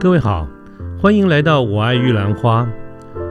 [0.00, 0.48] 各位好，
[0.98, 2.62] 欢迎来到《我爱玉兰花》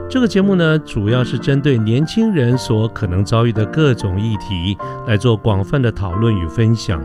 [0.07, 4.77] 这个节目呢，主要是针对年轻人所可能遭遇的各种议题
[5.07, 7.03] 来做广泛的讨论与分享。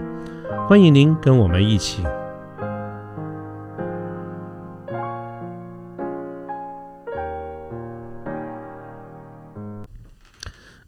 [0.69, 2.03] 欢迎您跟我们一起。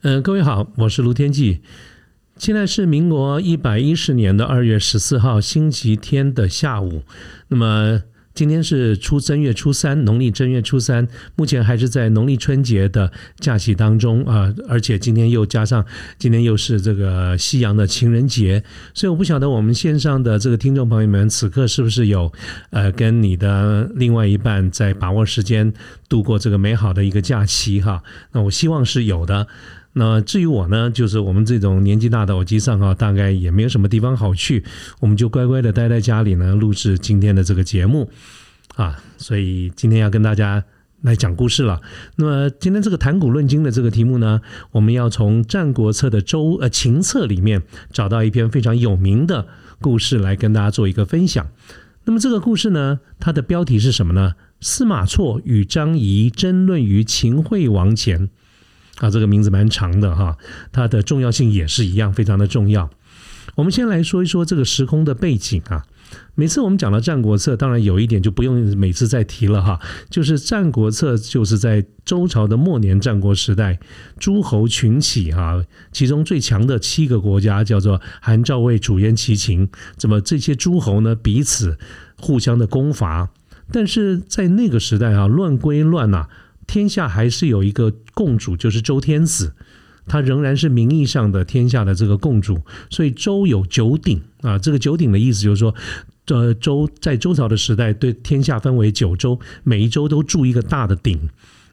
[0.02, 1.62] 嗯，各位好，我是卢天记。
[2.36, 7.04] 现在是民国一百一十年的二月十四号星期天的下午。
[7.48, 8.02] 那么
[8.36, 15.82] 今天是初正月初三，农历正月初三，目前还是在农历春节的假期当中啊，而且今天又加上
[16.18, 18.62] 今天又是这个西洋的情人节，
[18.92, 22.30] 所以我不晓得我们线上的这个听众朋友们此刻是不是有
[22.68, 25.72] 呃跟你的另外一半在把握时间
[26.06, 28.02] 度过这个美好的一个假期哈？
[28.32, 29.46] 那我希望是有的。
[29.98, 34.62] 那至于我呢，就是我们这种年纪大的，我机上啊，大概也没有什么地方好去，
[35.00, 38.10] 我们就乖乖的待在家里呢，录制今天的这个节目
[38.74, 39.02] 啊。
[39.16, 40.62] 所以今天要跟大家
[41.00, 41.80] 来讲故事了。
[42.16, 49.46] 那么今天这个谈古论今的这个题目呢，我们要从《战国策》的周呃秦策里面找到一篇非常有名的
[49.80, 51.46] 故事来跟大家做一个分享。
[52.04, 54.34] 那么这个故事呢，它的标题是什么呢？
[54.60, 58.28] 司马错与张仪争论于秦惠王前。
[58.98, 60.36] 啊，这个名字蛮长的哈，
[60.72, 62.88] 它的重要性也是一样，非常的重要。
[63.54, 65.84] 我们先来说一说这个时空的背景啊。
[66.36, 73.78] 每次我们讲到《战国策》，当然有一点就不用每次再提了哈，就是《战国策》就是在周朝的末年战国时代，
[74.18, 81.76] 诸侯群起哈，其中最强的七个国家叫做韩赵魏楚燕齐秦，怎么这些诸侯呢彼此
[82.16, 83.30] 互相的攻伐？
[83.72, 86.28] 但是在那个时代啊，乱归乱呐。
[86.66, 89.54] 天下还是有一个共主，就是周天子，
[90.06, 92.60] 他仍然是名义上的天下的这个共主。
[92.90, 95.74] 所以周有九鼎啊，这个九鼎的意思就是说，
[96.26, 101.18] 呃，周在周朝的时代，对天下分为九州，每一州都筑一个大的鼎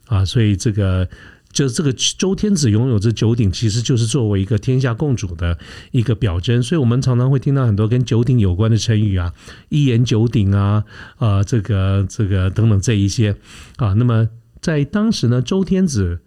[0.06, 1.10] 啊，所以这个
[1.52, 5.58] 就这个周天子拥有这九鼎，其实就是作为一个天下共主的
[5.92, 6.62] 一个表征。
[6.62, 9.34] 所以我们常常会听到很多跟九鼎有关的成语啊，
[9.70, 10.84] 一言九鼎啊，
[11.18, 13.36] 啊，这个这个等等这一些
[13.78, 14.30] 啊，那么。
[14.64, 16.22] 在当时呢，周天子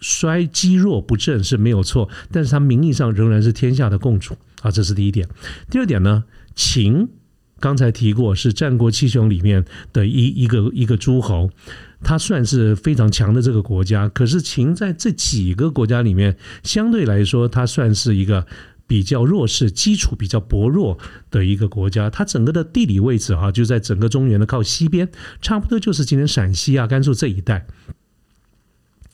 [0.00, 5.26] 衰积弱不振是没有错，但是他名义上仍然是天下的共主啊，这是第一点。
[5.70, 6.24] 第二点呢，
[6.54, 7.08] 秦
[7.60, 11.48] 刚才提过是战国七雄里面的一一个一个诸侯，
[12.02, 14.08] 他算是非常强的这个国家。
[14.08, 18.46] 可是秦在这几个国家里面，相对来说，他算是一个
[18.86, 20.98] 比较弱势、基础比较薄弱
[21.30, 22.08] 的一个国家。
[22.08, 25.08] 它整个的地理位置哈，就在整个中原的靠西边，
[25.40, 27.66] 差不多就是今天陕西啊、甘肃这一带。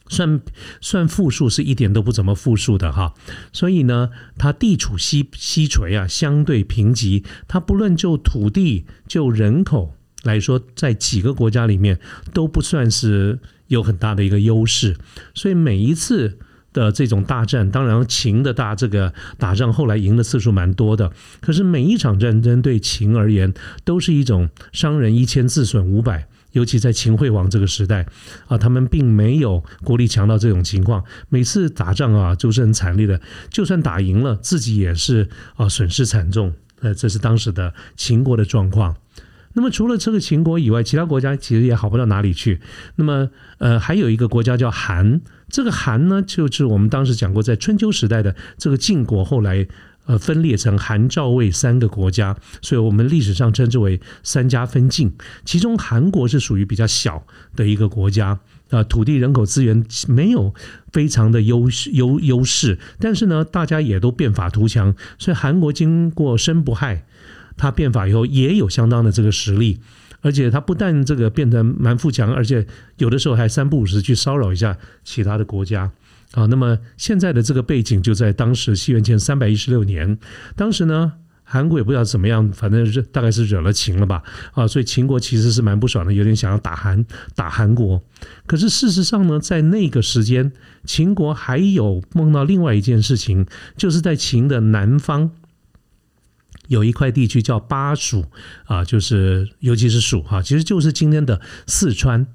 [0.08, 0.42] 算
[0.82, 3.14] 算富庶是一点都不怎么富庶的哈，
[3.50, 7.24] 所以呢，它地处西西陲啊，相对贫瘠。
[7.48, 11.98] 它不论就土地就人口来说，在几个国家里面
[12.34, 14.98] 都不算是有很大的一个优势。
[15.34, 16.38] 所以每一次
[16.72, 23.52] 的这种大战，当然秦的大这个打仗后来赢的次数蛮多的，可是每一场战争对秦而言
[23.84, 26.26] 都是一种伤人一千自损五百。
[26.52, 28.04] 尤其在秦惠王这个时代
[28.46, 31.02] 啊，他们并没有国力强到这种情况。
[31.30, 33.18] 每次打仗啊，都是很惨烈的。
[33.48, 36.52] 就算打赢了，自己也是啊损失惨重。
[36.80, 38.94] 呃，这是当时的秦国的状况。
[39.54, 42.60] 那么除了这个秦国以外，其他国家其实也好不到哪里去。
[42.96, 45.22] 那么呃，还有一个国家叫韩，
[45.52, 49.68] 这个韩呢，就是我们当时讲过，在春秋时代的这个晋国，后来。
[50.04, 55.12] 呃，分裂成韩、赵、魏三个国家，所以我们历史上称之为三家分晋。
[55.44, 57.24] 其中韩国是属于比较小
[57.54, 58.40] 的一个国家，
[58.70, 60.52] 啊，土地、人口、资源没有
[60.92, 67.06] 非常的优优优势，但是呢，大家也都变法图强，所以韩国经过申不害，
[67.56, 69.78] 他变法以后也有相当的这个实力，
[70.22, 72.66] 而且他不但这个变得蛮富强，而且
[72.96, 75.90] 有的时候还三不五时去骚扰一下其他的国家。
[76.32, 80.16] 啊，那么现在的这个背景就在当时西元前三百一十六年，
[80.56, 81.12] 当时呢，
[81.44, 84.22] 韩国也不知道怎么样，反正是大概是惹了秦了吧，
[84.54, 87.04] 啊，所以秦国其实是蛮不爽的，有点想要打韩
[87.34, 88.02] 打韩国。
[88.46, 90.50] 可是事实上呢，在那个时间，
[90.84, 93.44] 秦国还有梦到另外一件事情，
[93.76, 95.32] 就是在秦的南方
[96.69, 98.25] 有一块地区叫巴蜀
[98.64, 102.26] 啊，就是尤其是蜀哈，其实就是今天的四川。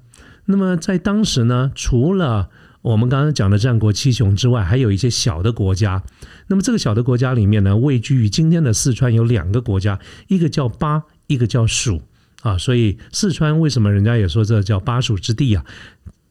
[0.46, 2.48] 那么在当时呢，除了
[2.80, 6.02] 我们刚刚讲的战国七雄之外，还有一些小的国家。
[6.46, 9.98] 那么这个小的国家里面呢，位居于今天的四川有两个国家，
[10.28, 12.00] 一个叫巴，一个叫蜀
[12.42, 12.56] 啊。
[12.56, 15.64] 所以四川为什么人家也说这叫巴蜀之地啊？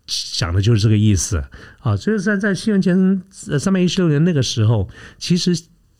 [0.08, 1.44] 讲的就是这个意思
[1.82, 1.96] 啊。
[1.96, 4.90] 所以在在西元前三百一十六年那个时候，
[5.20, 5.54] 其实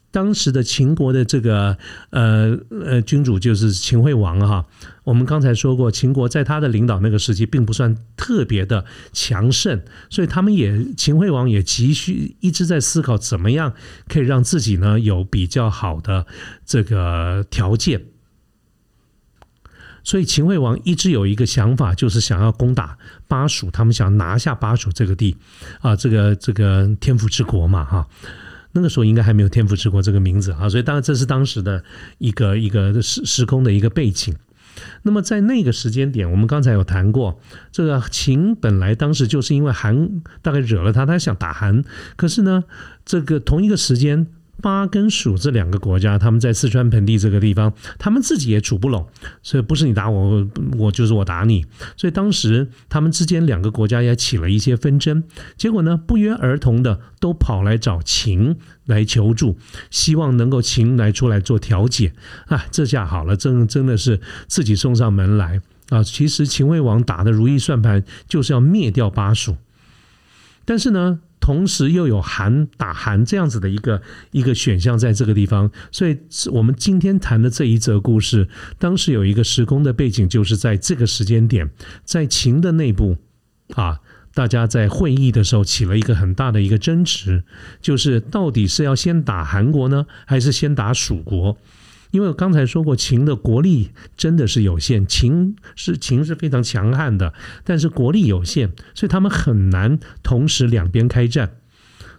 [0.10, 1.78] 当时的秦国的这个
[2.12, 4.66] 呃呃君主就是秦惠王哈，
[5.04, 13.74] 我们刚才说过，秦国在他的领导那个时期并不算特别的强盛，所以他们也秦惠王也急需一直在思考怎么样
[14.08, 16.26] 可以让自己呢有比较好的
[16.66, 18.06] 这个条件，
[20.04, 25.36] 所以秦惠王一直有一个想法，就是想要攻打巴蜀，他们想拿下巴蜀这个地
[25.82, 28.08] 啊，这个这个天府之国嘛哈。
[28.72, 31.84] 那个时候应该还没有“天府之国”这个名字啊，所以当然这是当时的
[32.18, 34.36] 一个一个时时空的一个背景。
[35.02, 37.40] 那么在那个时间点，我们刚才有谈过，
[37.72, 41.84] 这个秦本来当时就是因为韩大概惹了他，他想打韩，
[42.16, 42.64] 可是呢，
[43.06, 44.28] 这个同一个时间。
[44.62, 49.08] 巴跟蜀这两个国家，他们在四川盆地这个地方，他们自己也处不拢，
[49.44, 51.66] 所以不是你打我，我就是我打你。
[51.96, 55.24] 所以当时他们之间两个国家也起了一些纷争，
[55.56, 59.58] 结果呢，不约而同的都跑来找秦来求助，
[59.92, 62.14] 希望能够秦来出来做调解。
[62.48, 66.04] 啊，这下好了，真真的是自己送上门来啊！
[66.04, 69.58] 其实秦惠王打的如意算盘就是要灭掉巴蜀，
[70.66, 71.20] 但是呢。
[71.40, 74.02] 同时又有韩打韩这样子的一个
[74.32, 76.18] 一个选项在这个地方，所以
[76.52, 78.48] 我们今天谈的这一则故事，
[78.78, 81.70] 当时有一个时空的背景，就是在这个时间点，
[82.04, 83.18] 在秦的内部
[83.74, 84.00] 啊，
[84.34, 87.44] 大家在会议的时候起了一个很大的一个争执，
[87.82, 91.58] 就是到底是要先打韩国呢，还是先打蜀国？
[92.12, 97.34] 因为我刚才说过，秦的国力真的是有限，秦是秦是非常强悍的，
[97.64, 101.58] 但是国力有限，所以他们很难同时两边开战。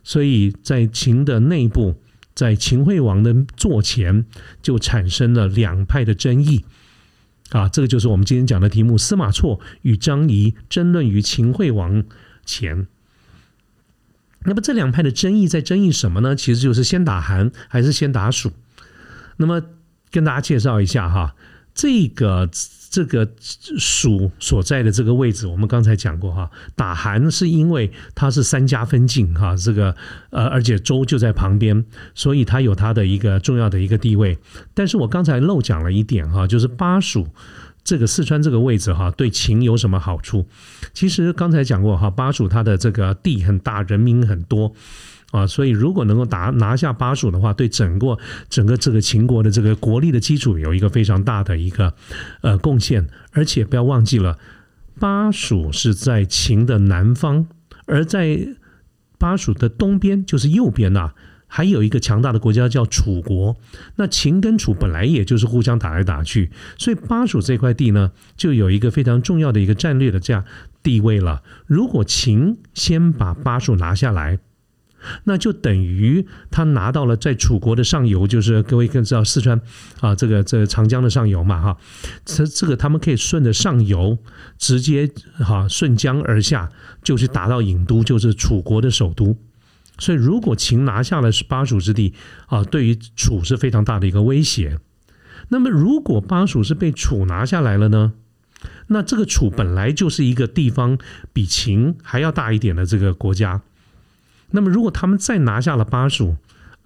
[0.05, 2.01] 所以在秦的内部，
[2.35, 4.25] 在秦惠王的座前，
[4.63, 6.65] 就产生了两派的争议。
[7.51, 12.05] 啊，这个就是我们今天讲的题目：司马错与张仪争论于秦惠王
[12.45, 12.87] 前。
[14.45, 16.37] 那么这两派的争议在争议什么呢？
[16.37, 18.53] 其实就是先打韩还是先打蜀。
[19.39, 19.63] 那么
[20.11, 21.35] 跟大家介绍一下哈，
[21.75, 22.49] 这个
[22.91, 23.29] 这个
[23.79, 29.95] 蜀所在的这个位置，我们刚才讲过哈，打韩是因为它是三家分晋哈，这个
[30.31, 31.85] 呃，而且州就在旁边，
[32.15, 34.39] 所以它有它的一个重要的一个地位。
[34.75, 37.29] 但是我刚才漏讲了一点哈，就是巴蜀
[37.85, 40.47] 这个四川这个位置哈，对秦有什么好处？
[40.95, 44.75] 其实刚才讲过哈，巴蜀它的这个地很大，人民很多。
[45.31, 51.93] 啊，所以如果能够打拿下巴蜀的话，对整个整个这个秦国的这个国力的基础有一个非常大的一个
[52.41, 53.07] 呃贡献。
[53.33, 54.39] 而且不要忘记了，
[54.99, 57.47] 巴蜀是在秦的南方，
[57.87, 58.57] 而在
[59.19, 61.13] 巴蜀的东边，就是右边呐，
[61.47, 63.57] 还有一个强大的国家叫楚国。
[63.97, 70.45] 那秦跟楚本来也就是互相打来打去，所以巴蜀这块地呢，就有一个非常重要的一个战略的这样
[70.83, 71.43] 地位了。
[71.67, 74.39] 如果秦先把巴蜀拿下来，
[75.25, 79.61] 那就等于他拿到了在楚国的上游，就是各位更知道四川
[80.01, 81.77] 啊，这个这长江的上游嘛，哈，
[82.25, 84.19] 这这个他们可以顺着上游
[84.59, 86.71] 直接哈顺江而下，
[87.03, 89.37] 就去打到郢都，就是楚国的首都。
[89.99, 92.15] 所以如果秦拿下了巴蜀之地
[92.47, 94.79] 啊，对于楚是非常大的一个威胁。
[95.49, 98.13] 那么如果巴蜀是被楚拿下来了呢？
[98.89, 100.99] 那这个楚本来就是一个地方
[101.33, 103.63] 比秦还要大一点的这个国家。
[104.51, 106.37] 那么，如果他们再拿下了巴蜀，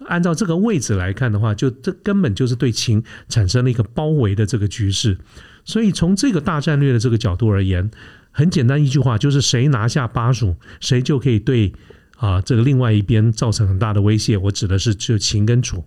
[0.07, 5.17] 按照这个位置来看的话，就这根本就是对秦产生了一个包围的这个局势。
[5.63, 7.89] 所以，从这个大战略的这个角度而言，
[8.31, 11.73] 很简单一句话，就是谁拿下巴蜀，谁就可以对
[12.17, 14.35] 啊这个另外一边造成很大的威胁。
[14.37, 15.85] 我指的是就秦跟楚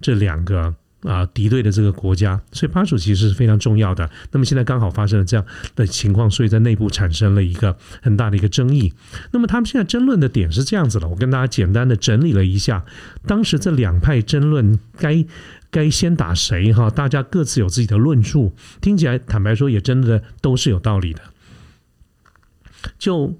[0.00, 0.74] 这两个。
[1.04, 4.10] 啊，敌对的这个国家，所以巴蜀其实是非常重要的。
[4.32, 5.44] 那么现在刚好发生了这样
[5.76, 8.92] 的情况，所以在内部产生了一个很大的一个争议。
[9.30, 12.84] 那么他们现在争论的点是这样子的，我跟大家简单的整理了一下，
[13.26, 15.24] 当时这两派争论该
[15.70, 21.20] 该先打谁哈，大家各自有自己的论述，听起来坦白说也真的都是有道理的。
[22.98, 23.38] 就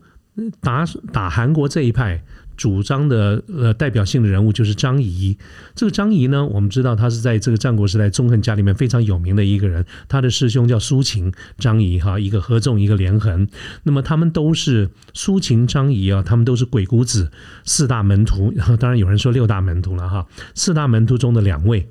[0.60, 2.22] 打打韩国这一派。
[2.56, 5.36] 主张的呃代表性的人物就是张仪。
[5.74, 9.84] 这个张仪呢，我们知道他是在这个战国时代纵横家里面非常有名的一个人。
[10.08, 13.48] 他的师兄叫苏秦、张仪哈，一个合纵，一个连横。
[13.82, 17.30] 那么他们都是苏秦、张仪啊，他们都是鬼谷子
[17.64, 18.52] 四大门徒。
[18.78, 21.90] 当然有人说六大门徒了哈，四大门徒中的两位。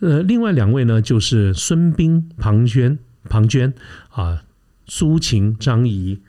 [0.00, 3.72] 呃，另外两位呢，就是孙膑、庞涓、庞涓
[4.10, 4.42] 啊，
[4.86, 6.20] 苏秦、张仪。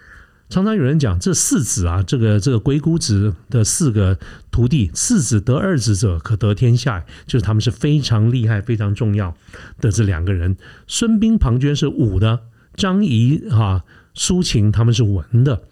[0.48, 4.18] 常常有人讲这四子啊，这个这个鬼谷子的四个
[4.52, 9.36] 徒弟，四子得二子者可得天下，就是他们是非常厉害、非常重要
[9.82, 10.56] 的这两个人。
[10.88, 12.42] 孙膑、庞涓是武的，
[12.76, 13.84] 张仪哈、
[14.14, 15.64] 苏秦他们是文的。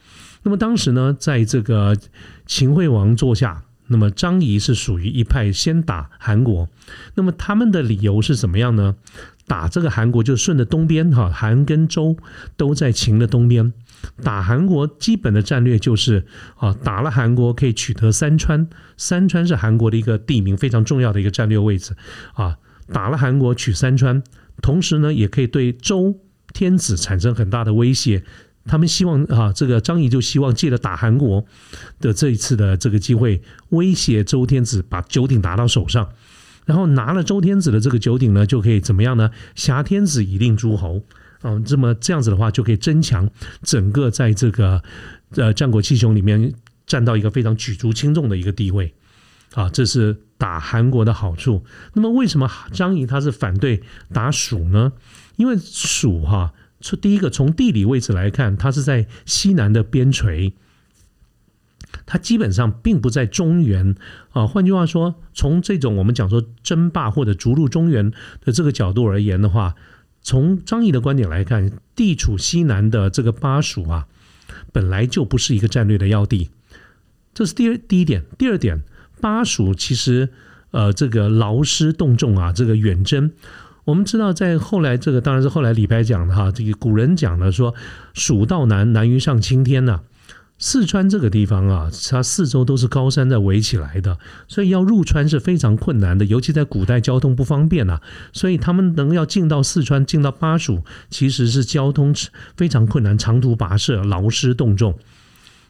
[0.42, 1.96] 那么当时呢，在这个
[2.46, 6.68] 秦惠王座下那么张仪是属于一派先打韩国，
[7.14, 8.96] 那么他们的理由是怎么样呢？
[9.46, 12.18] 打这个韩国就顺着东边哈，韩跟周
[12.58, 13.72] 都在秦的东边。
[14.24, 16.26] 打韩国基本的战略就是
[16.58, 18.68] 啊，打了韩国可以取得三川，
[18.98, 21.96] 三川是韩国的一个地名，非常重要的一个战略位置
[22.34, 22.58] 啊。
[22.92, 24.22] 打了韩国取三川，
[24.62, 26.20] 同时呢也可以对周
[26.54, 28.24] 天子产生很大的威胁。
[28.66, 31.46] 他们希望啊，这个张仪就希望借着打韩国
[32.00, 36.10] 的这一次的这个机会，威胁周天子把九鼎拿到手上，
[36.66, 39.32] 然后拿了周天子的这个九鼎呢，就可以怎么样呢？
[39.56, 41.04] 挟天子以令诸侯
[41.44, 43.30] 嗯，这么这样子的话，就可以增强
[43.62, 44.82] 整个在这个
[45.36, 46.54] 呃战国七雄里面
[46.88, 48.94] 占到一个非常举足轻重的一个地位
[49.54, 51.64] 啊，这是打韩国的好处。
[51.94, 54.94] 那么为什么张仪他是反对打蜀呢？
[55.36, 56.54] 因为蜀哈。
[56.86, 60.52] 从第一个从地理位置来看，它是在西南的边陲，
[62.06, 63.96] 它基本上并不在中原
[64.32, 64.46] 啊。
[64.46, 68.12] 换句话说，从这种我们讲说争霸或者逐鹿中原
[68.44, 69.76] 的这个角度而言的话，
[70.24, 74.08] 从张仪的观点来看，地处西南的这个巴蜀啊，
[74.72, 76.50] 本来就不是一个战略的要地。
[77.34, 78.24] 这是第二第一点。
[78.38, 78.82] 第二点，
[79.20, 80.30] 巴蜀其实
[80.72, 83.32] 呃这个劳师动众啊，这个远征。
[83.86, 87.76] 我们知道，在后来这个当然是后来李白讲的哈，这个古人讲的说
[88.16, 90.00] “蜀道难，难于上青天”呐。
[90.66, 94.18] 四川这个地方啊，它四周都是高山在围起来的，
[94.48, 98.00] 所以要入川是非常困难的，尤其在古代交通不方便呐，
[98.32, 102.16] 所以他们能要进到四川、进到巴蜀，其实是交通
[102.56, 104.98] 非常困难，长途跋涉，劳师动众。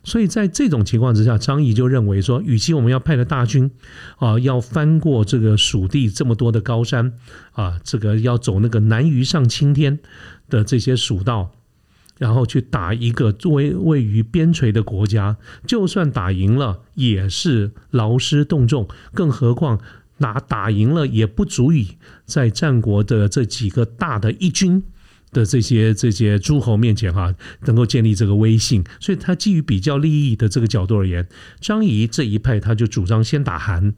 [0.04, 3.72] 所以在这种情况之下，张仪就认为说，与其我们要派的大军
[4.20, 7.14] 啊，要翻过这个蜀地这么多的高山
[7.54, 9.98] 啊，这个要走那个难于上青天
[10.52, 11.50] 的这些蜀道，
[12.24, 15.36] 然后去打一个作为位于边陲的国家，
[15.68, 19.78] 就算打赢了，也是劳师动众，更何况
[20.18, 24.82] 打打赢了也不足以在战国的这几个大的一军。
[25.34, 27.34] 的这些这些诸侯面前哈，
[27.66, 31.28] 能够建立这个威信，所以他基于比较利益的这个角度而言，
[31.60, 33.94] 张仪这一派他就主张先打韩，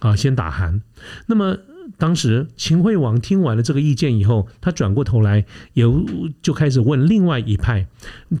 [0.00, 0.82] 啊，先打韩，
[1.28, 1.56] 那么。
[2.02, 5.44] 当时秦惠王听完了这个意见以后，他转过头来，
[5.74, 6.04] 有
[6.42, 7.86] 就开始问另外一派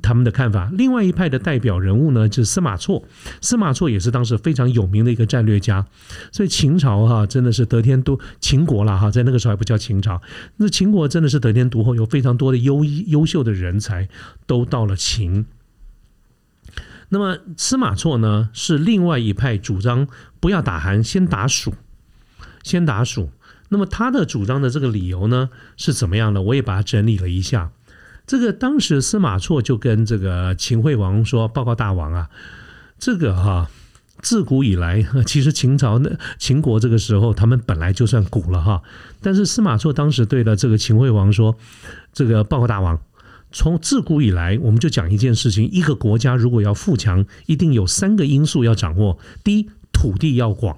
[0.02, 0.68] 他们的看法。
[0.72, 3.04] 另外一派的代表人物呢，就是司马错。
[3.40, 5.86] 司马错也是当时非常有名的一个战略家。
[6.32, 10.20] 所以秦朝哈真的是得天独秦国了哈，在那个时候还不叫秦朝。
[10.56, 14.08] 那秦国真的是得天独厚，有非常多的优优秀的人才
[14.44, 15.46] 都到了秦。
[17.10, 20.08] 那么司马错呢，是另外一派主张
[20.40, 21.72] 不要打韩，先打蜀。
[22.64, 23.28] 先打蜀，
[23.72, 25.48] 那么他的主张的这个理由呢
[25.78, 26.42] 是怎么样的？
[26.42, 27.70] 我也把它整理了一下。
[28.26, 32.28] 这个当时司马错就跟这个秦惠王说：“报告大王啊，
[32.98, 33.70] 这个哈，
[34.20, 38.82] 自古以来， 其实秦朝的秦国这个时候，他们本来就算古了哈。
[39.22, 41.56] 但是司马错当时对了这个秦惠王说
[42.12, 43.00] ：‘这个报告大王，
[43.52, 49.18] 从自古以来，我们就讲一件事情：一个国家如果要富强，一定有三个因素要掌握。
[49.42, 50.76] 第一，土地要广。”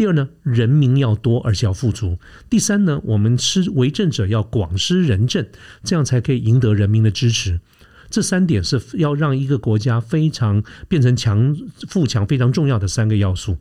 [0.00, 2.18] 第二呢，人民要多而且要富足。
[2.48, 5.46] 第三呢，我们施为政者要广施仁政，
[5.84, 7.60] 这样才可以赢得人民的支持。
[8.08, 11.54] 这三点是要让一个国家非常变成强
[11.86, 13.58] 富强非常重要的三个要素。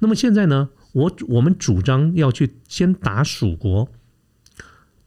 [0.00, 3.88] 那么现在呢，我我们主张要去先打蜀国，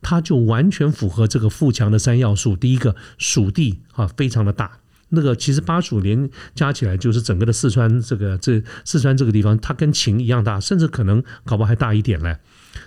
[0.02, 2.56] 它就完全符合这个富强的三要素。
[2.56, 4.80] 第一个，蜀地啊非常的大。
[5.16, 12.38] 那个其实巴蜀连加起来就是整个的四川这个这四川这个地方，它跟秦一样大，甚至可能搞不好还大一点嘞。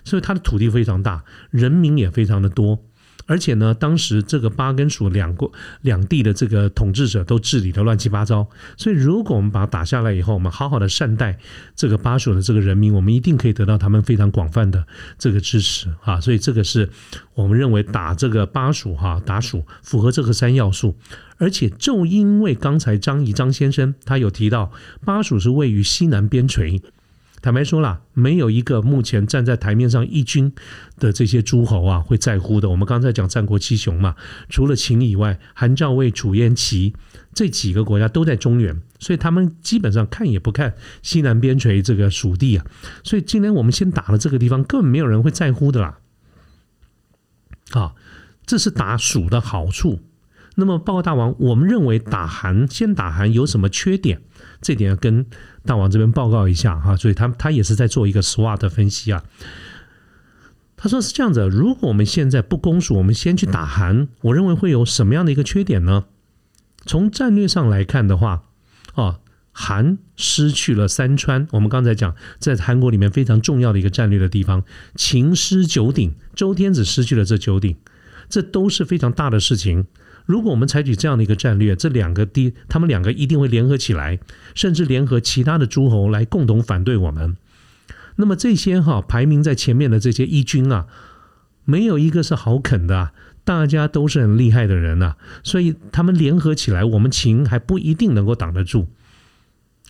[0.04, 2.84] 所以它的土地非常大，人民也非常的多。
[3.28, 11.36] 而且呢，当时这个巴跟蜀两国两地的这个统治者都治理的乱七八糟，所以如果我们把它打下来以后，我们好好的善待
[11.74, 14.86] 这个巴蜀的这个人民，我们一定可以得到他们非常广泛的
[15.18, 16.20] 这个支持啊！
[16.20, 16.88] 所以这个是
[17.34, 20.96] 我们认为打这个巴蜀哈打蜀符合这个三要素，
[21.38, 24.72] 而且就因为刚才张仪张先生他有提到
[25.04, 26.82] 巴蜀是位于西南边陲。
[27.42, 30.52] 坦白说了，没有一个目前站在台面上一军
[30.98, 32.70] 的这些诸侯啊会在乎的。
[32.70, 34.16] 我们刚才讲战国七雄嘛，
[34.48, 36.94] 除了秦以外，韩、赵、魏、楚、燕、齐
[37.34, 42.66] 这几个国家都在中原，所以他们基本上看也不看西南边陲这个蜀地啊。
[43.04, 45.98] 所以今天我们先打了这个地方，根本没有人会在乎的啦。
[47.70, 47.94] 好，
[48.44, 50.00] 这是打蜀的好处。
[50.56, 54.20] 那么报告大王，我们认为打韩先打韩有什么缺点？
[54.60, 55.26] 这点要跟
[55.64, 56.96] 大王这边报告一下哈。
[56.96, 59.22] 所以他他也是在做一个 SWOT 分析啊。
[60.78, 66.04] 他说是这样子，如果我们现在不攻蜀，我们先去打韩，我认为会有什么样的一个缺点呢？
[66.84, 68.44] 从战略上来看的话，
[68.94, 69.18] 啊，
[69.52, 77.76] 韩失去了三川，我们刚才讲在韩国里面非常重要的一个战略的地方，秦失九鼎，周天子失去了这九鼎，
[78.28, 79.86] 这都是非常大的事情。
[80.26, 84.18] 如果我们采取这样的一个战略，这两个地，他们两个一定会联合起来，
[84.54, 87.36] 甚至联合其他的诸侯来共同反对我们。
[88.16, 90.86] 那么这些哈排名在前面的这些义军啊，
[91.64, 93.12] 没有一个是好啃的，
[93.44, 98.88] 大家都是很厉害的人啊，所以他们联合起来，我们秦还不一定能够挡得住。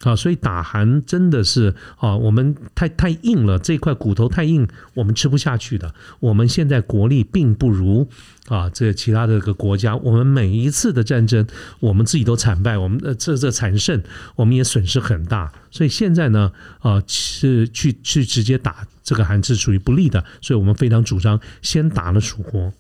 [0.03, 5.95] 啊，所以打韩真的是啊，我们太太硬了，这块骨头太硬，我们吃不下去的。
[6.21, 8.07] 我们现在国力并不如
[8.49, 11.47] 啊，这其他的个国家，我们每一次的战争，
[11.81, 14.03] 我们自己都惨败，我们的这这惨胜，
[14.37, 15.51] 我们也损失很大。
[15.71, 22.75] 所以现在呢，啊，是去去直接打这个韩是属于不利的，所以我们非常主张先打了蜀国。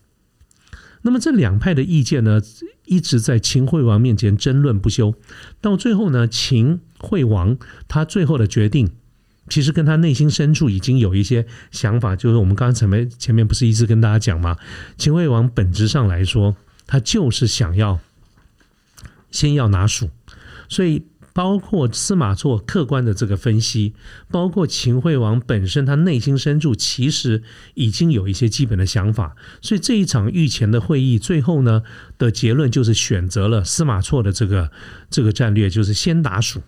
[1.02, 2.42] 那么这两派的意见呢，
[2.84, 5.14] 一直在秦惠王面前争论不休，
[5.60, 7.56] 到最后呢，秦惠王
[7.88, 8.90] 他最后的决定，
[9.48, 14.56] 其实跟他内心深处已经有一些想法，就是我们刚才前面前面不是一直跟大家讲吗？
[14.96, 18.00] 秦惠王本质上来说，他就是想要
[19.30, 20.10] 先要拿蜀，
[20.68, 21.04] 所以。
[21.36, 23.92] 包括司马错客观的这个分析，
[24.30, 27.42] 包括秦惠王本身他内心深处其实
[27.74, 31.82] 已经有一些基本的想法，所以这一场御前的会议最后呢
[32.16, 34.72] 的结论就是选择了司马错的这个
[35.10, 36.62] 这个战略，就是先打蜀。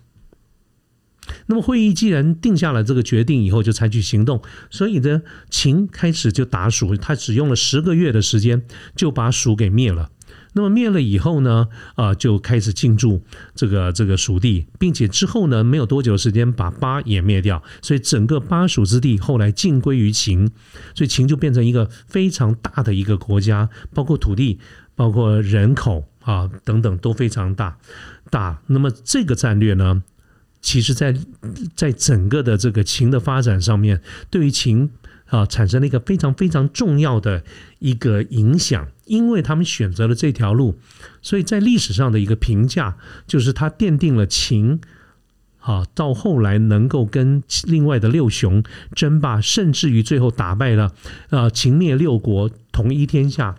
[1.49, 8.61] 那么会议既然定下了这个决定以后，就采取行动，所以呢秦开始就打蜀，他只用了十个月的时间
[8.95, 10.11] 就把蜀给灭了。
[10.53, 11.67] 那么灭了以后呢？
[11.95, 13.23] 啊，就开始进驻
[13.55, 20.49] 这个这个蜀地，并且之后呢，没有多久时间把巴也灭掉，所以整个巴蜀之地后来尽归于秦，
[20.95, 24.59] 所以秦就变成一个非常大的一个国家，包括土地、
[24.95, 27.77] 包括人口啊等等都非常大
[28.31, 28.59] 大。
[28.67, 30.03] 那么这个战略呢，
[30.61, 31.15] 其实在
[31.75, 34.89] 在整个的这个秦的发展上面，对于秦。
[35.29, 37.43] 啊，产生了一个非常非常重要的
[37.77, 40.79] 一个影响，因为他们选择了这条路，
[41.21, 44.81] 所以在历史上的一个评价就是他奠定了秦，
[45.59, 48.63] 啊，到后来能够跟另外的六雄
[48.95, 50.95] 争霸，甚至于最后打败了
[51.29, 53.53] 啊秦灭六国，统一天下，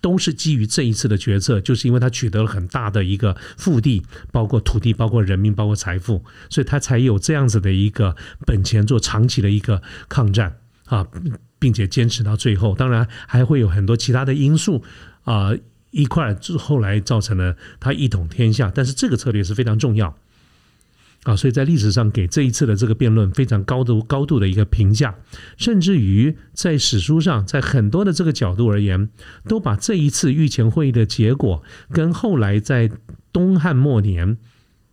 [0.00, 10.58] 都是基于这一次的决策，就是因为他取得了很大的一个腹地，包括土地，包括人民，包括财富，所以他才有这样子的一个本钱做长期的一个抗战。
[10.88, 11.06] 啊，
[11.58, 14.82] 并且坚持到最后，当然还会有很多其他的因素
[15.24, 15.50] 啊，
[15.90, 18.72] 一块之后来造成了他一统天下。
[18.74, 20.16] 但是这个策略是非常重要
[21.28, 25.14] 啊，所以在历史上给这一次的这个辩论非常高度高度的一个评价，
[25.58, 29.10] 甚至于在史书上，在很多的这个角度而言，
[29.46, 31.62] 都把这一次御前会议的结果
[31.92, 32.90] 跟后来在
[33.30, 34.38] 东汉末年。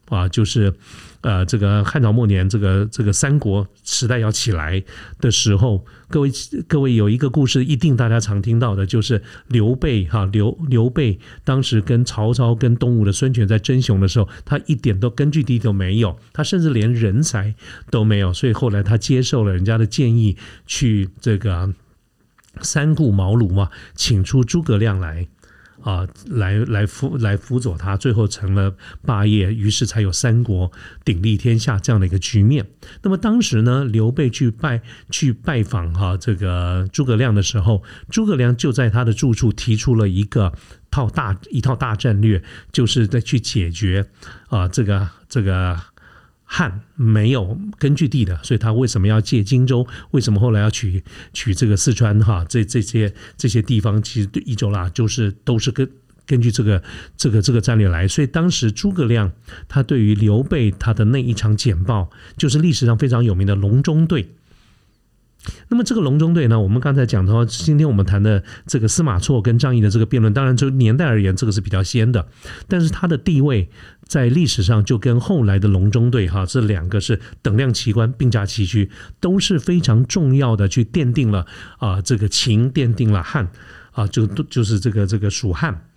[0.10, 0.74] 啊，就是，
[1.22, 4.84] 呃，这个汉朝末年，这个这个三国时代要起来
[5.20, 6.32] 的时候，各位
[6.68, 17.56] 各位有一个故事，一定大家常听到的，就是刘备哈刘刘备当时跟曹操跟东吴的孙权在争雄的时候，他一点都根据地都没有，他甚至连人才
[17.89, 20.38] 都没有，所以后来他接受了人家的建议，
[20.68, 21.74] 去这个
[22.62, 25.28] 三顾茅庐嘛，请出诸葛亮来。
[25.86, 30.71] 啊，来来辅来辅佐他，最后成了霸业，于是才有三国
[31.04, 32.65] 鼎立天下这样的一个局面。
[33.04, 40.52] 那么当时呢，刘备去拜去拜访哈这个诸葛亮的时候，诸葛亮就在他的住处提出了一个
[40.89, 44.08] 套大一套大战略，就是在去解决
[44.48, 45.80] 啊这个这个。
[46.45, 49.86] 汉没有根据地的，所以他为什么要借荆州？
[50.12, 51.03] 为什么后来要取
[51.34, 52.17] 取这个四川？
[52.19, 55.89] 哈，这这些这些地方其实对益州啦，就是都是根
[56.25, 56.81] 根据这个
[57.17, 58.08] 这个这个战略来。
[58.08, 59.31] 所以当时诸葛亮
[59.67, 64.29] 他对于刘备他的那一场简报，就是历史上非常有名的隆中对。
[65.69, 72.27] 那么这个隆中对呢，我们刚才讲的话，今天我们谈的这个司马错跟张仪的这个辩论，当然就年代而言，这个是比较先的，
[72.67, 73.69] 但是它的地位
[74.08, 81.45] 在历史上就跟后来的隆中对哈这两个是等量齐观、并驾齐驱，都是非常重要的，去奠定了
[81.77, 83.49] 啊这个秦奠定了汉
[83.91, 85.88] 啊就就是这个这个蜀汉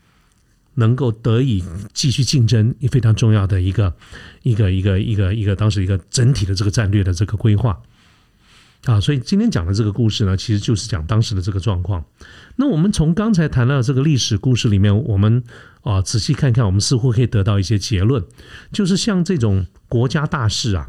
[0.75, 3.95] 能够得以继续竞争，非常重要的一个
[4.43, 7.81] 一个一个一个一个当时一个整体的这个战略的这个规划。
[8.85, 12.03] 啊，所以今天讲的这个故事呢，其实就是讲当时的这个状况。
[12.57, 15.43] 那我们从刚才谈到这个历史故事里面，我们
[15.83, 18.25] 啊仔细看看，我们似乎可以得到一些结论，
[18.73, 20.89] 就是像这种国家大事啊，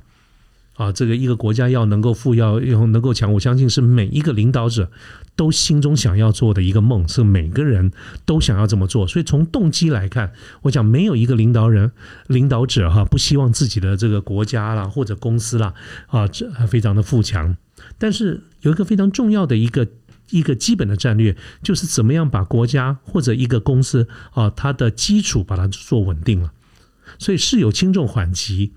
[0.75, 4.89] 啊，这个一个国家要能够富，要要能够强，我相信是每一个领导者
[5.35, 7.91] 都心中想要做的一个梦，是每个人
[8.23, 9.07] 都想要这么做。
[9.07, 11.91] 所以从动机来看，我讲没有一个领导人、
[12.27, 15.73] 领导者哈不希望自己的这个国家啦或者公司啦
[16.07, 17.57] 啊这非常的富强。
[17.99, 19.87] 但是有一个非常重要的一个
[20.31, 26.51] 一个基本的战略，就是怎么样把国家或者一个公司啊它的基础把它做稳定了。
[27.19, 28.71] 所以是有轻重缓急。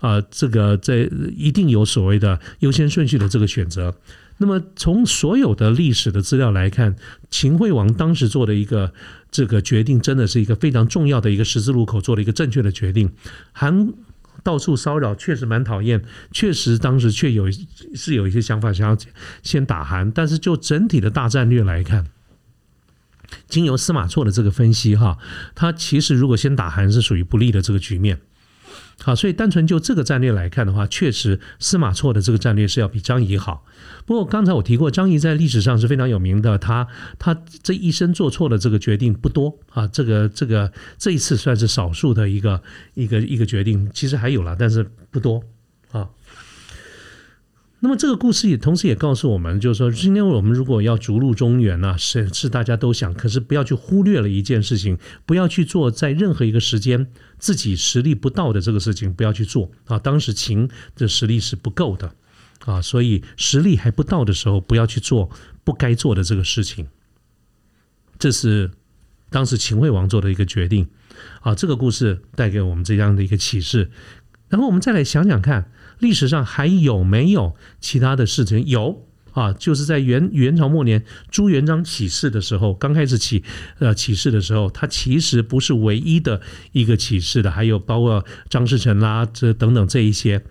[0.00, 3.94] 啊，这个在一定有所谓的优先顺序的这个选择。
[4.36, 6.96] 那么从所有的历史的资料来看，
[7.30, 8.92] 秦惠王当时做的一个
[9.30, 13.12] 这个决定，真的是一个非常重要的一个十字路口，做了一个正确的决定。
[13.52, 13.94] 韩
[14.42, 17.46] 到处骚扰，确实蛮讨厌，确实当时确有
[17.94, 18.96] 是有一些想法想要
[19.42, 22.06] 先打韩，但是就整体的大战略来看，
[23.48, 25.18] 经由司马错的这个分析哈，
[25.54, 28.20] 他其实如果先打韩是属于不利的这个局面。
[29.02, 33.64] 好，所以单纯就这个战略来看的话，确实司马错的这个战略是要比张仪好。
[34.06, 36.86] 不过刚才我提过，张仪在历史上是非常有名的，他
[37.18, 39.86] 他这一生做错的这个决定不多啊。
[39.88, 42.62] 这个这个这一次算是少数的一个
[42.94, 45.42] 一个一个决定，其实还有了，但是不多
[45.90, 46.08] 啊。
[47.84, 57.06] 那么这个故事也同时也告诉我们，就是说，今天我们如果要逐鹿中原呢，是是大家都想，可是不要去忽略了一件事情，不要去做在任何一个时间
[57.38, 59.98] 自己实力不到的这个事情，不要去做啊。
[59.98, 62.14] 当时秦的实力是不够的
[62.64, 65.28] 啊，所以实力还不到的时候，不要去做
[65.62, 66.86] 不该做的这个事情。
[68.18, 68.70] 这是
[69.28, 70.88] 当时秦惠王做的一个决定
[71.42, 71.54] 啊。
[71.54, 73.90] 这个故事带给我们这样的一个启示，
[74.48, 75.70] 然后我们再来想想看。
[75.98, 78.64] 历史上还有没有其他的事情？
[78.66, 83.42] 有啊，就是在元元朝末年，朱元璋起事的时候，刚开始起
[83.80, 90.44] 呃起事的时候，他其实不是唯一的一个起事的，还有包括张士诚啦，这等等这一些。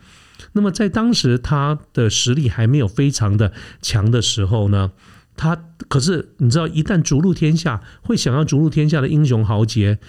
[0.52, 4.92] 那么在当时他的实力还没有非常的强的时候呢，
[5.38, 5.56] 他
[5.88, 10.00] 可是你知道，一旦逐鹿天下，会想要逐鹿天下的英雄豪杰。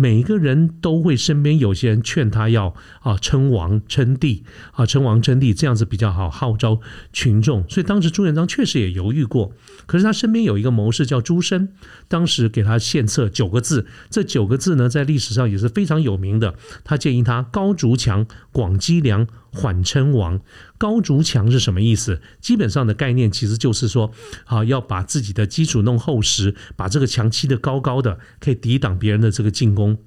[0.00, 6.80] 每一个人都会身边有些人劝他要啊称王称帝啊称王称帝这样子比较好号召
[7.12, 9.52] 群众，所以当时朱元璋确实也犹豫过。
[9.84, 11.74] 可是他身边有一个谋士叫朱深，
[12.08, 16.54] 当时给他献策九个字，这九个字呢在历史上也是非常有名的。
[16.82, 19.26] 他建议他高筑墙，广积粮。
[19.52, 20.40] 缓称王，
[20.78, 22.20] 高筑墙是什么意思？
[22.40, 24.12] 基本上的概念其实就是说，
[24.44, 29.98] 啊，要把自己的基础弄厚实，把这个墙砌得高高的，可以抵挡别人的这个进攻。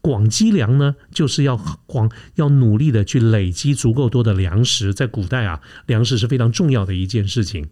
[0.00, 1.56] 广积粮呢，就是要
[1.86, 4.92] 广要努力的去累积足够多的粮食。
[4.94, 7.68] 在古代啊，粮食是非常重要的一件事情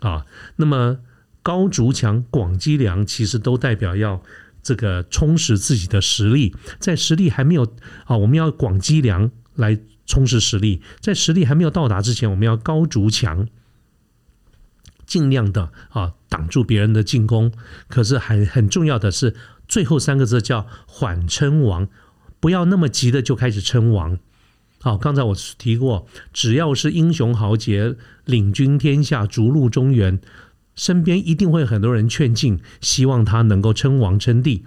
[0.00, 0.24] 啊。
[0.56, 0.98] 那么
[1.42, 4.22] 高筑墙、广积粮，其实都代表要
[4.62, 6.54] 这个充实自己的实力。
[6.78, 7.64] 在实力还没有
[8.04, 9.78] 啊，我们要广积粮来。
[10.06, 13.46] 充实实力，在实力还没有到达之前，我们要高筑墙，
[15.04, 17.52] 尽量的啊挡住别人的进攻。
[17.88, 19.34] 可是很很重要的是，
[19.68, 21.88] 最后三个字叫缓称王，
[22.40, 24.18] 不要那么急的就开始称王。
[24.80, 30.20] 好，刚才我提过，只要是英雄豪杰领军天下，逐鹿中原，
[30.76, 34.64] 身边一定会很多人劝进，希望他能够称王称帝。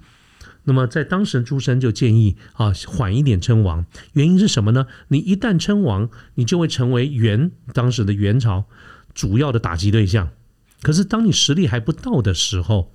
[0.65, 3.85] 那么，在当时，朱深就建议啊，缓一点称王。
[4.13, 4.85] 原因是什么呢？
[5.07, 8.65] 你一旦称王，你就会成为元当时的元朝
[9.15, 10.29] 主要的打击对象。
[10.81, 12.93] 可是，当你实力还不到的时候，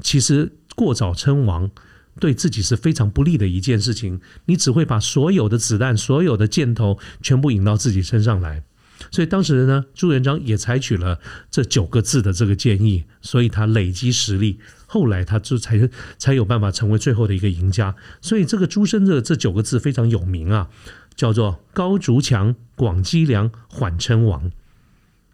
[0.00, 1.70] 其实过早称王
[2.18, 4.20] 对自己是非常不利的一件事情。
[4.46, 8.64] 你只会把所有的子弹、所有的箭头全部引到自己身上来。
[9.12, 11.20] 所以当时呢，朱元璋也采取了
[11.50, 14.58] 这九个字的这个建议，所以他累积实力。
[14.90, 20.68] 后来他就才才有办法成为最后的一个赢家，所以这个朱生的这九个字非常有名啊，
[21.14, 24.50] 叫做高筑墙、广积粮、缓称王。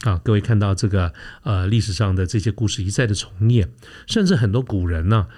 [0.01, 1.15] 啊，各位看到这个
[1.45, 3.71] 呃历史上的这些故事一再的重演，
[4.07, 5.29] 甚至很多古人呢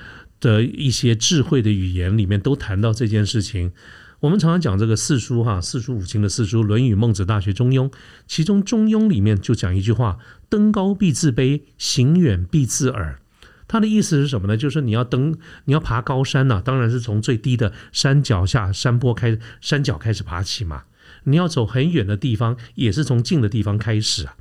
[0.41, 3.73] 的一些智慧的语言里面都谈到这件事情。
[4.21, 7.91] 我们常常讲这个四书哈，四书五经的四书，《论语》《孟子》《大学》《中庸》，
[8.27, 10.17] 其中《中庸》里面就讲一句话：
[10.49, 13.21] 登高必自卑，行远必自耳。
[13.69, 14.57] 他的意思是什么呢？
[14.57, 20.85] 就是你要登，你要爬高山呐，当然是从最低的山脚下山坡开山脚开始爬起嘛。
[21.25, 24.37] 你要走很远的地方，也是从近的地方开始啊。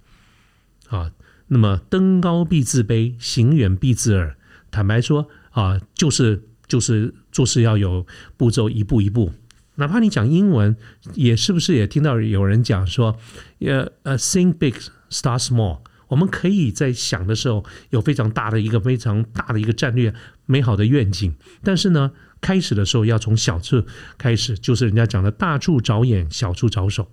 [0.90, 1.12] 啊，
[1.48, 4.38] 那么登高必自卑，行远必自耳。
[4.70, 8.06] 坦白说啊，就是就是做事要有
[8.38, 9.32] 步骤，一步一步。
[9.76, 10.78] 哪怕你讲英文，
[11.16, 13.18] 也是不是也听到有人讲说，
[13.60, 14.76] 呃呃，think big,
[15.10, 15.80] start small。
[16.08, 20.13] 我们可以在想的时候有非常大的一个非常大的一个战略
[20.46, 23.84] 美好的愿景，但是呢，开始的时候要从小处
[24.18, 27.12] 开始，就是人家讲的大处着眼，小处着手。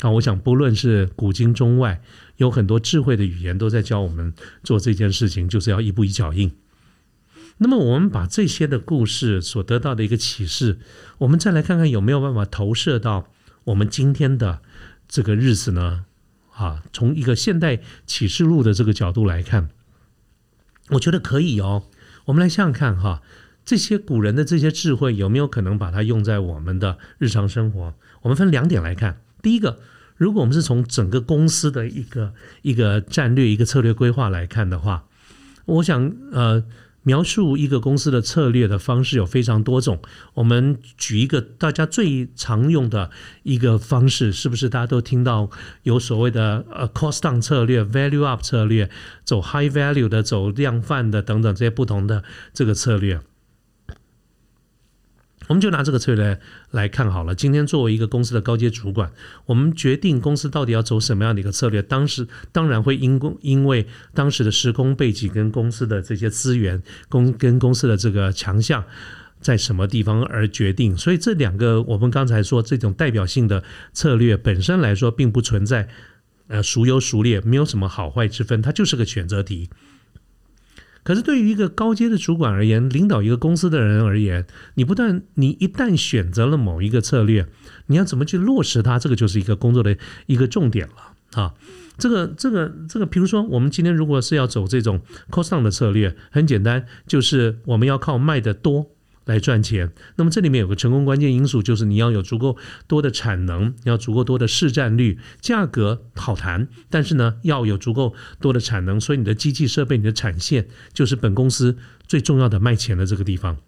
[0.00, 2.02] 啊，我想不论是古今中外，
[2.36, 6.50] 有很多智慧的语言都在教我们做这件事情，就是要一步一脚印。
[7.58, 10.78] 那么，我们把这些的故事所得到的一个启示，
[11.18, 13.28] 我们再来看看有没有办法投射到
[13.64, 14.60] 我们今天的
[15.06, 16.06] 这个日子呢？
[16.62, 19.68] 啊，从一个现代启示录的这个角度来看，
[20.90, 21.84] 我觉得可以哦。
[22.26, 23.22] 我们来想想看哈，
[23.64, 27.94] 这些古人的这些智慧有没有可能把它用在我们的日常生活？
[28.22, 29.20] 我们分两点来看。
[29.42, 29.80] 第一个，
[30.16, 35.06] 如果我们是从整个公司的一个一个战略、一个策略规划来看的话，
[35.64, 36.64] 我想呃。
[37.02, 40.00] 描述一个公司的策略的方式有非常多种。
[40.34, 43.10] 我们举一个大家最常用的
[43.42, 45.50] 一个方式，是不是大家都听到
[45.82, 48.88] 有所谓的呃 cost down 策略、value up 策略、
[49.24, 53.20] 走 high value 的、走量贩的等等这些不同的这个策略？
[55.48, 56.38] 我们就拿这个策略
[56.70, 57.34] 来看好了。
[57.34, 59.12] 今天作为一个公司的高阶主管，
[59.46, 68.84] 我们决定公司到底要走什么样的一个策略，当时当然会因公因为当时的时空背景跟公司的这些资源、公跟公司的这个强项
[69.40, 70.96] 在什么地方而决定。
[70.96, 75.88] 所以这两个我们刚才说这种代表性的策略本身来说，并不存在
[76.48, 79.68] 呃孰优孰劣，没有什么好坏之分，它就是个选择题。
[81.04, 87.46] 可是对于一个高阶的主管而言，领导一个公司的人而言，你不但你一旦选择了某一个策略，
[87.86, 91.54] 你要怎么去落实它，这个就是一个工作的一个重点了啊。
[91.98, 98.90] 这个这个这个，比如说我们今天如果是要走这种 cost down 的策略，很简单，就是我们要靠卖的多。
[99.24, 102.56] 来赚钱，那么这里面有个成功关键因素，就是你要有足够
[102.86, 113.58] 多的产能，要足够多的市占率，价格好谈，但是呢要有足够多的产能，所以你的机器设备、你的产线就是本公司最重要的卖钱的这个地方。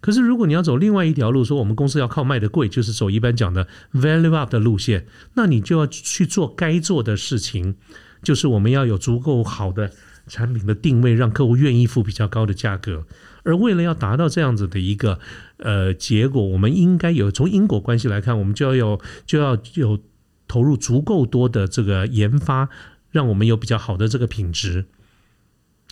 [0.00, 7.76] 可是如果你要走另外一条路，说我们公司要靠卖的贵，就是走一般讲的 value up 的路线，那你就要去做该做的事情，
[8.22, 9.92] 就是我们要有足够好的
[10.26, 13.06] 产品的定位，让客户愿意付比较高的价格。
[13.44, 15.18] 而为了要达到这样子的一个
[15.58, 19.98] 呃结果，我们应该有从因果关系来看，我们就要有就要有
[20.46, 22.68] 投入足够多的这个研发，
[23.10, 24.86] 让我们有比较好的这个品质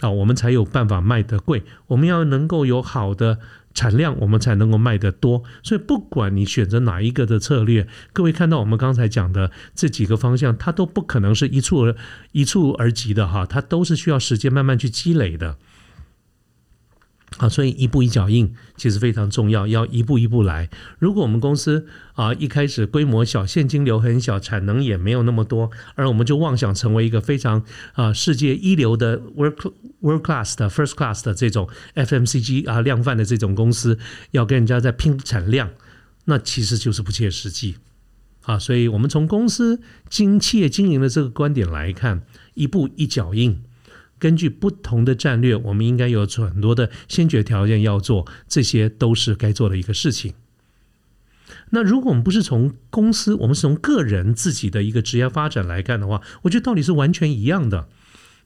[0.00, 1.62] 啊，我们才有办法卖得贵。
[1.88, 3.38] 我们要能够有好的
[3.74, 5.42] 产量，我们才能够卖得多。
[5.62, 11.96] 所以，不管你选择哪一个的策略，各位看到我们刚才讲的这几个方向，它都不可能是一触而
[12.32, 15.56] 一触而及的哈，它都是需要时间慢慢去积累的。
[17.40, 20.68] 啊，所以一步一脚印其实非常重要，要一步一步来。
[20.98, 29.72] 如果我们公司啊一开始规模小，现金流很小，产能也没有那么多，而我们就妄想成为一个非常啊世界一流的 work
[30.02, 33.98] world class 的 first class 的这种 FMCG 啊量贩的这种公司，
[34.32, 35.70] 要跟人家在拼产量，
[36.26, 37.76] 那其实就是不切实际
[38.42, 38.58] 啊。
[38.58, 42.20] 所以我们从公司经企业经营的这个观点来看，
[42.52, 43.62] 一步一脚印。
[44.20, 50.34] 根据不同的战略，我们应该有很多的先决条件要做，这些都是该做的一个事情。
[51.70, 57.88] 那如果我们不是从公司，我们是从个人自己的一个职业发展来看的话，我觉得道理是完全一样的。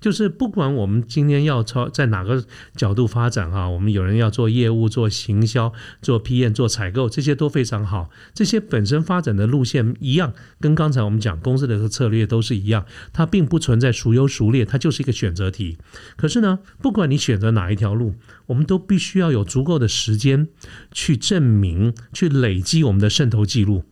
[0.05, 2.45] 就是不管我们今天要朝在哪个
[2.77, 8.11] 角度发展哈，我们有人要做业务、做行销、做批验、做采购，这些都非常好。
[8.35, 15.79] 这些本身发展的路线一样，跟刚才我们讲公司的策略都是一样，它并不存在孰优孰劣，它就是一个选择题。
[16.17, 18.15] 可是呢，不管你选择哪一条路，
[18.49, 20.49] 我们都必须要有足够的时间
[20.93, 23.85] 去证明、去累积我们的渗透记录。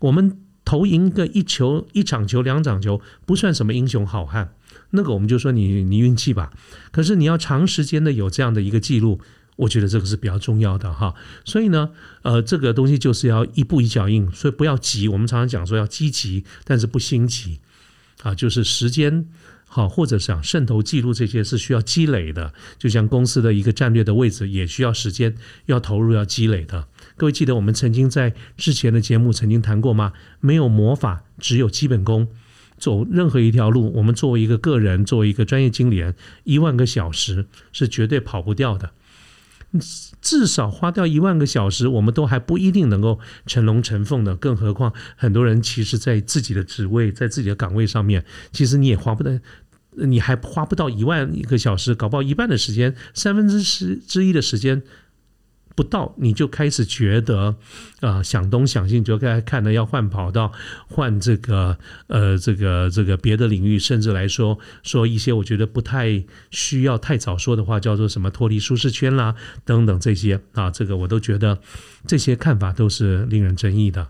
[0.00, 4.52] 我们投赢个一球、一场球、两场球，不算什么英雄好汉。
[4.96, 6.52] 那个我们就说你你运气吧，
[6.92, 9.20] 可是你要长时间的有这样的一个记录，
[9.56, 11.14] 我觉得这个是比较重要的哈。
[11.44, 11.90] 所以呢，
[12.22, 15.08] 呃，这个东西就是要一步一脚印，所以不要急。
[15.08, 17.58] 我们常常讲说要积极，但是不心急
[18.22, 19.26] 啊，就是时间
[19.66, 22.54] 好，或者想渗透记录这些是需要积累的。
[22.78, 25.34] 就像公司的一个战略的位置，也需要时间，
[25.66, 26.86] 要投入，要积累的。
[27.16, 30.12] 各位记得我们曾经在之前的节目曾经谈过吗？
[30.38, 32.28] 没有魔法，只有基本功。
[32.76, 38.90] 走任何一条路，我们作为一个个人，作为一个专业经理人，一万个小时是绝对跑不掉的。
[40.20, 44.36] 至少花掉一万个小时，我们都还不一定能够成龙成凤的。
[44.36, 49.40] 更何况很多人其实，在自己的职位，在自己的岗位上面，其实你也花不得，
[49.96, 54.82] 你还花不到一万一个小时，搞不好一半的时间，三分之十之一的时间。
[55.74, 57.56] 不到你就开始觉得，
[58.00, 60.52] 啊，想东想西，就该看的要换跑道，
[60.88, 69.34] 换这个呃，这个这个别的领域，甚至来说说一些我觉得不太需要太早说的话，叫做什么脱离舒适圈啦
[69.64, 71.58] 等等这些啊，这个我都觉得
[72.06, 74.08] 这些看法都是令人争议的。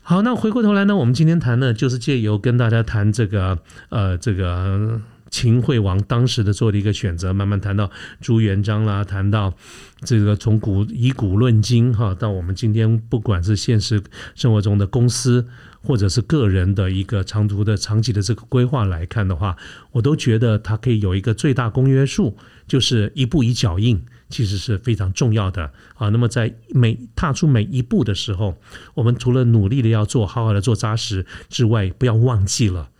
[0.00, 3.58] 好，那回过头来呢，我们今天谈呢，就是借由跟大家谈这个
[3.90, 5.00] 呃这个。
[5.30, 9.54] 秦惠王当时的做的一个选择，慢慢谈到朱元璋啦，谈到
[10.02, 14.02] 这个从古以古论今哈，到我们今天不管是现实
[14.34, 15.46] 生活中的公司
[15.80, 19.56] 或者是个人的一个长途的长期的这个规划来看的话，
[19.92, 22.36] 我都觉得它可以有一个最大公约数，
[22.66, 26.08] 就是一步一脚印，其实是非常重要的啊。
[26.08, 28.56] 那么在每踏出每一步的时候，
[28.94, 32.90] 我们除了努力的要做好好的做扎实之外，不要忘记了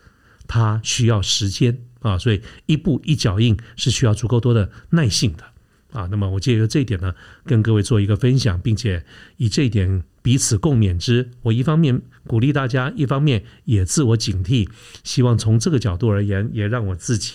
[0.47, 1.79] 它需要时间。
[2.01, 5.45] 啊，所以一步一脚印是需要足够多的耐性的
[5.93, 6.07] 啊。
[6.11, 9.05] 那么我借由这一点呢，跟各位做一个分享，并且
[9.37, 11.31] 以这一点彼此共勉之。
[11.43, 14.69] 我一方面鼓励大家，一方面也自我警惕，
[15.03, 17.35] 希望从这个角度而言，也让我自己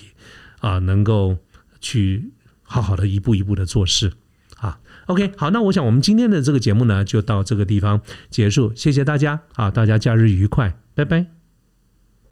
[0.60, 1.38] 啊能够
[1.82, 4.14] 去好好的一步一步的做事
[4.58, 4.80] 啊。
[5.08, 8.74] OK，好，那我想我们今天的这个节目呢，就到这个地方结束。
[8.76, 11.43] 谢谢大家啊，大家假日愉快，拜拜。